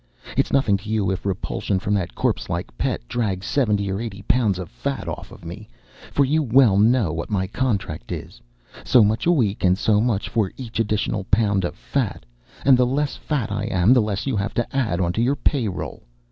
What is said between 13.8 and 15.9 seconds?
the less you have to add onto your pay